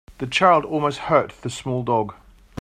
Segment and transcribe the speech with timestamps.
[0.17, 2.15] The child almost hurt the small dog.